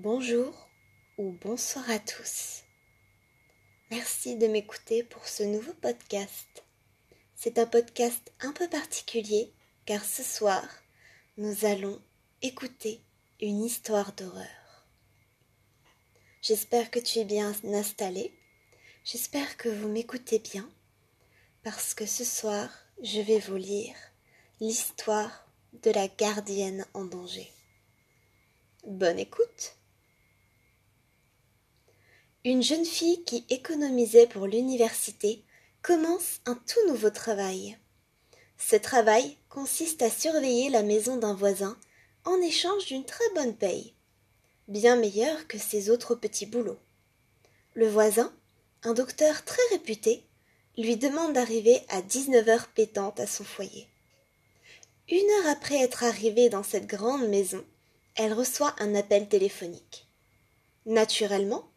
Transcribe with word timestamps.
Bonjour 0.00 0.68
ou 1.16 1.32
bonsoir 1.42 1.90
à 1.90 1.98
tous. 1.98 2.62
Merci 3.90 4.36
de 4.36 4.46
m'écouter 4.46 5.02
pour 5.02 5.26
ce 5.26 5.42
nouveau 5.42 5.72
podcast. 5.72 6.64
C'est 7.34 7.58
un 7.58 7.66
podcast 7.66 8.32
un 8.38 8.52
peu 8.52 8.68
particulier 8.68 9.52
car 9.86 10.04
ce 10.04 10.22
soir, 10.22 10.62
nous 11.36 11.64
allons 11.64 12.00
écouter 12.42 13.02
une 13.40 13.64
histoire 13.64 14.12
d'horreur. 14.12 14.86
J'espère 16.42 16.92
que 16.92 17.00
tu 17.00 17.18
es 17.18 17.24
bien 17.24 17.52
installé. 17.64 18.32
J'espère 19.04 19.56
que 19.56 19.68
vous 19.68 19.88
m'écoutez 19.88 20.38
bien 20.38 20.70
parce 21.64 21.94
que 21.94 22.06
ce 22.06 22.24
soir, 22.24 22.70
je 23.02 23.20
vais 23.20 23.40
vous 23.40 23.56
lire 23.56 23.96
l'histoire 24.60 25.50
de 25.82 25.90
la 25.90 26.06
gardienne 26.06 26.86
en 26.94 27.04
danger. 27.04 27.50
Bonne 28.86 29.18
écoute. 29.18 29.77
Une 32.44 32.62
jeune 32.62 32.84
fille 32.84 33.24
qui 33.24 33.44
économisait 33.50 34.28
pour 34.28 34.46
l'université 34.46 35.42
commence 35.82 36.40
un 36.46 36.54
tout 36.54 36.86
nouveau 36.86 37.10
travail. 37.10 37.76
Ce 38.56 38.76
travail 38.76 39.36
consiste 39.48 40.02
à 40.02 40.10
surveiller 40.10 40.70
la 40.70 40.84
maison 40.84 41.16
d'un 41.16 41.34
voisin 41.34 41.76
en 42.24 42.40
échange 42.40 42.86
d'une 42.86 43.04
très 43.04 43.28
bonne 43.34 43.56
paye, 43.56 43.92
bien 44.68 44.94
meilleure 44.94 45.48
que 45.48 45.58
ses 45.58 45.90
autres 45.90 46.14
petits 46.14 46.46
boulots. 46.46 46.78
Le 47.74 47.88
voisin, 47.88 48.32
un 48.84 48.94
docteur 48.94 49.44
très 49.44 49.62
réputé, 49.72 50.24
lui 50.76 50.96
demande 50.96 51.32
d'arriver 51.32 51.80
à 51.88 52.02
19 52.02 52.48
heures 52.48 52.68
pétantes 52.68 53.18
à 53.18 53.26
son 53.26 53.42
foyer. 53.42 53.88
Une 55.10 55.28
heure 55.38 55.48
après 55.48 55.80
être 55.80 56.04
arrivée 56.04 56.50
dans 56.50 56.62
cette 56.62 56.86
grande 56.86 57.28
maison, 57.28 57.64
elle 58.14 58.32
reçoit 58.32 58.76
un 58.78 58.94
appel 58.94 59.28
téléphonique. 59.28 60.06
Naturellement, 60.86 61.68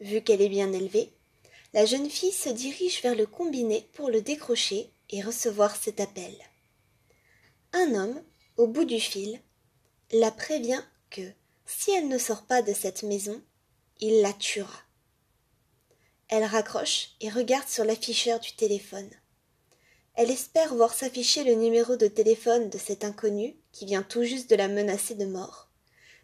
Vu 0.00 0.22
qu'elle 0.22 0.42
est 0.42 0.48
bien 0.48 0.72
élevée, 0.72 1.12
la 1.74 1.84
jeune 1.84 2.08
fille 2.08 2.32
se 2.32 2.48
dirige 2.48 3.02
vers 3.02 3.14
le 3.14 3.26
combiné 3.26 3.88
pour 3.92 4.10
le 4.10 4.22
décrocher 4.22 4.90
et 5.10 5.22
recevoir 5.22 5.76
cet 5.76 6.00
appel. 6.00 6.34
Un 7.72 7.94
homme, 7.94 8.22
au 8.56 8.66
bout 8.66 8.84
du 8.84 9.00
fil, 9.00 9.40
la 10.12 10.30
prévient 10.30 10.82
que, 11.10 11.32
si 11.66 11.90
elle 11.90 12.08
ne 12.08 12.18
sort 12.18 12.46
pas 12.46 12.62
de 12.62 12.72
cette 12.72 13.02
maison, 13.02 13.42
il 14.00 14.22
la 14.22 14.32
tuera. 14.32 14.82
Elle 16.28 16.44
raccroche 16.44 17.10
et 17.20 17.30
regarde 17.30 17.68
sur 17.68 17.84
l'afficheur 17.84 18.38
du 18.40 18.52
téléphone. 18.52 19.10
Elle 20.14 20.30
espère 20.30 20.74
voir 20.74 20.94
s'afficher 20.94 21.44
le 21.44 21.54
numéro 21.54 21.96
de 21.96 22.06
téléphone 22.06 22.70
de 22.70 22.78
cet 22.78 23.04
inconnu 23.04 23.56
qui 23.72 23.86
vient 23.86 24.02
tout 24.02 24.24
juste 24.24 24.50
de 24.50 24.56
la 24.56 24.68
menacer 24.68 25.14
de 25.14 25.26
mort. 25.26 25.70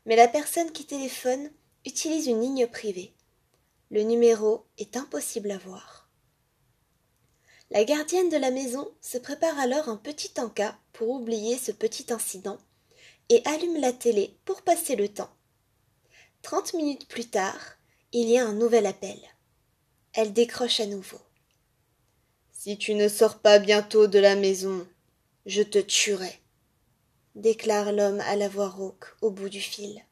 Mais 0.06 0.16
la 0.16 0.28
personne 0.28 0.72
qui 0.72 0.84
téléphone 0.84 1.50
utilise 1.86 2.26
une 2.26 2.40
ligne 2.40 2.66
privée. 2.66 3.14
Le 3.90 4.02
numéro 4.02 4.66
est 4.78 4.96
impossible 4.96 5.50
à 5.50 5.58
voir. 5.58 6.08
La 7.70 7.84
gardienne 7.84 8.28
de 8.28 8.36
la 8.36 8.50
maison 8.50 8.90
se 9.00 9.18
prépare 9.18 9.58
alors 9.58 9.88
un 9.88 9.96
petit 9.96 10.32
encas 10.38 10.76
pour 10.92 11.10
oublier 11.10 11.58
ce 11.58 11.72
petit 11.72 12.12
incident 12.12 12.58
et 13.28 13.42
allume 13.44 13.80
la 13.80 13.92
télé 13.92 14.36
pour 14.44 14.62
passer 14.62 14.96
le 14.96 15.08
temps. 15.08 15.34
Trente 16.42 16.74
minutes 16.74 17.08
plus 17.08 17.28
tard, 17.28 17.76
il 18.12 18.28
y 18.28 18.38
a 18.38 18.46
un 18.46 18.52
nouvel 18.52 18.86
appel. 18.86 19.18
Elle 20.12 20.32
décroche 20.32 20.80
à 20.80 20.86
nouveau. 20.86 21.20
Si 22.52 22.78
tu 22.78 22.94
ne 22.94 23.08
sors 23.08 23.40
pas 23.40 23.58
bientôt 23.58 24.06
de 24.06 24.18
la 24.18 24.36
maison, 24.36 24.86
je 25.46 25.62
te 25.62 25.78
tuerai, 25.78 26.40
déclare 27.34 27.92
l'homme 27.92 28.20
à 28.20 28.36
la 28.36 28.48
voix 28.48 28.68
rauque 28.68 29.14
au 29.20 29.30
bout 29.30 29.48
du 29.48 29.60
fil. 29.60 30.02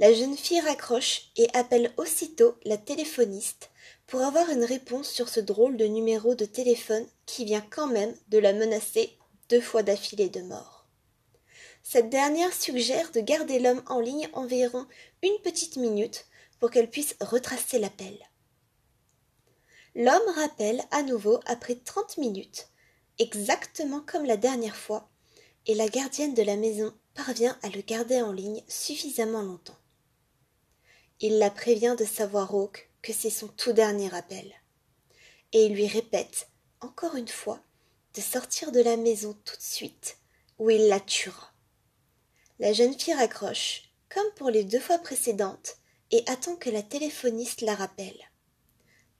La 0.00 0.12
jeune 0.12 0.36
fille 0.36 0.60
raccroche 0.60 1.30
et 1.36 1.48
appelle 1.54 1.92
aussitôt 1.96 2.56
la 2.64 2.76
téléphoniste 2.76 3.70
pour 4.08 4.22
avoir 4.22 4.50
une 4.50 4.64
réponse 4.64 5.08
sur 5.08 5.28
ce 5.28 5.38
drôle 5.38 5.76
de 5.76 5.84
numéro 5.84 6.34
de 6.34 6.44
téléphone 6.44 7.06
qui 7.26 7.44
vient 7.44 7.64
quand 7.70 7.86
même 7.86 8.14
de 8.28 8.38
la 8.38 8.52
menacer 8.52 9.16
deux 9.48 9.60
fois 9.60 9.84
d'affilée 9.84 10.28
de 10.28 10.42
mort. 10.42 10.86
Cette 11.84 12.10
dernière 12.10 12.52
suggère 12.52 13.12
de 13.12 13.20
garder 13.20 13.60
l'homme 13.60 13.82
en 13.86 14.00
ligne 14.00 14.28
environ 14.32 14.86
une 15.22 15.38
petite 15.44 15.76
minute 15.76 16.26
pour 16.58 16.70
qu'elle 16.70 16.90
puisse 16.90 17.14
retracer 17.20 17.78
l'appel. 17.78 18.18
L'homme 19.94 20.34
rappelle 20.34 20.82
à 20.90 21.02
nouveau 21.02 21.38
après 21.46 21.76
trente 21.76 22.18
minutes, 22.18 22.66
exactement 23.20 24.00
comme 24.00 24.24
la 24.24 24.36
dernière 24.36 24.76
fois, 24.76 25.08
et 25.66 25.74
la 25.76 25.88
gardienne 25.88 26.34
de 26.34 26.42
la 26.42 26.56
maison 26.56 26.92
parvient 27.14 27.56
à 27.62 27.68
le 27.68 27.80
garder 27.80 28.20
en 28.20 28.32
ligne 28.32 28.64
suffisamment 28.66 29.42
longtemps. 29.42 29.78
Il 31.20 31.38
la 31.38 31.50
prévient 31.50 31.94
de 31.98 32.04
sa 32.04 32.26
voix 32.26 32.44
rauque 32.44 32.90
que 33.02 33.12
c'est 33.12 33.30
son 33.30 33.48
tout 33.48 33.72
dernier 33.72 34.12
appel. 34.14 34.52
Et 35.52 35.66
il 35.66 35.74
lui 35.74 35.86
répète, 35.86 36.48
encore 36.80 37.16
une 37.16 37.28
fois, 37.28 37.60
de 38.14 38.20
sortir 38.20 38.72
de 38.72 38.80
la 38.80 38.96
maison 38.96 39.36
tout 39.44 39.56
de 39.56 39.62
suite, 39.62 40.18
ou 40.58 40.70
il 40.70 40.88
la 40.88 41.00
tuera. 41.00 41.52
La 42.58 42.72
jeune 42.72 42.98
fille 42.98 43.14
raccroche, 43.14 43.90
comme 44.08 44.30
pour 44.36 44.50
les 44.50 44.64
deux 44.64 44.80
fois 44.80 44.98
précédentes, 44.98 45.76
et 46.10 46.22
attend 46.26 46.56
que 46.56 46.70
la 46.70 46.82
téléphoniste 46.82 47.62
la 47.62 47.74
rappelle. 47.74 48.18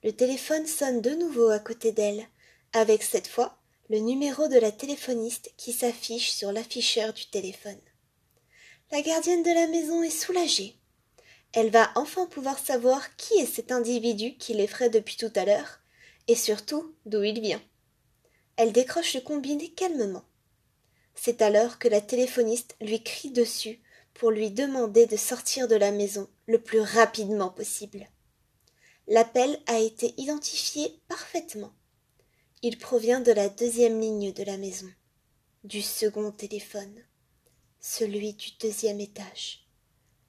Le 0.02 0.12
téléphone 0.12 0.66
sonne 0.66 1.00
de 1.00 1.10
nouveau 1.10 1.48
à 1.48 1.58
côté 1.58 1.92
d'elle, 1.92 2.28
avec 2.72 3.02
cette 3.02 3.26
fois 3.26 3.58
le 3.90 3.98
numéro 3.98 4.48
de 4.48 4.58
la 4.58 4.72
téléphoniste 4.72 5.52
qui 5.56 5.72
s'affiche 5.72 6.30
sur 6.30 6.52
l'afficheur 6.52 7.12
du 7.12 7.26
téléphone. 7.26 7.80
La 8.90 9.02
gardienne 9.02 9.42
de 9.42 9.50
la 9.50 9.66
maison 9.66 10.02
est 10.02 10.10
soulagée. 10.10 10.76
Elle 11.56 11.70
va 11.70 11.92
enfin 11.94 12.26
pouvoir 12.26 12.58
savoir 12.58 13.14
qui 13.14 13.34
est 13.34 13.46
cet 13.46 13.70
individu 13.70 14.36
qui 14.36 14.54
l'effraie 14.54 14.90
depuis 14.90 15.16
tout 15.16 15.32
à 15.36 15.44
l'heure, 15.44 15.78
et 16.26 16.34
surtout 16.34 16.92
d'où 17.06 17.22
il 17.22 17.40
vient. 17.40 17.62
Elle 18.56 18.72
décroche 18.72 19.14
le 19.14 19.20
combiné 19.20 19.70
calmement. 19.70 20.24
C'est 21.14 21.42
alors 21.42 21.78
que 21.78 21.86
la 21.86 22.00
téléphoniste 22.00 22.74
lui 22.80 23.04
crie 23.04 23.30
dessus 23.30 23.80
pour 24.14 24.32
lui 24.32 24.50
demander 24.50 25.06
de 25.06 25.16
sortir 25.16 25.68
de 25.68 25.76
la 25.76 25.92
maison 25.92 26.28
le 26.46 26.60
plus 26.60 26.80
rapidement 26.80 27.50
possible. 27.50 28.08
L'appel 29.06 29.60
a 29.66 29.78
été 29.78 30.12
identifié 30.16 31.00
parfaitement. 31.06 31.72
Il 32.62 32.78
provient 32.78 33.20
de 33.20 33.30
la 33.30 33.48
deuxième 33.48 34.00
ligne 34.00 34.32
de 34.32 34.42
la 34.42 34.56
maison, 34.56 34.90
du 35.62 35.82
second 35.82 36.32
téléphone, 36.32 37.04
celui 37.78 38.32
du 38.32 38.50
deuxième 38.58 38.98
étage. 38.98 39.68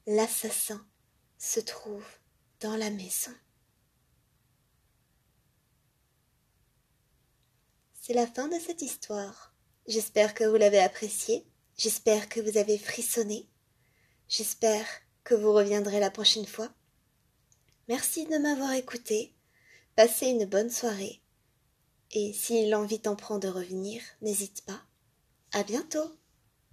L'assassin 0.06 0.85
se 1.45 1.59
trouve 1.59 2.06
dans 2.59 2.75
la 2.75 2.89
maison. 2.89 3.31
C'est 8.01 8.13
la 8.13 8.25
fin 8.28 8.47
de 8.47 8.59
cette 8.59 8.81
histoire. 8.81 9.53
J'espère 9.88 10.34
que 10.34 10.44
vous 10.44 10.55
l'avez 10.55 10.79
appréciée. 10.79 11.45
J'espère 11.78 12.29
que 12.29 12.39
vous 12.39 12.57
avez 12.57 12.78
frissonné. 12.78 13.47
J'espère 14.28 14.88
que 15.23 15.35
vous 15.35 15.53
reviendrez 15.53 16.00
la 16.00 16.09
prochaine 16.09 16.47
fois. 16.47 16.73
Merci 17.88 18.25
de 18.25 18.38
m'avoir 18.38 18.73
écouté. 18.73 19.35
Passez 19.95 20.28
une 20.28 20.45
bonne 20.45 20.72
soirée. 20.72 21.22
Et 22.11 22.34
si 22.34 22.67
l'envie 22.69 23.01
t'en 23.01 23.16
prend 23.16 23.38
de 23.38 23.47
revenir, 23.47 24.01
n'hésite 24.22 24.66
pas. 24.66 24.81
À 25.53 25.63
bientôt. 25.63 26.17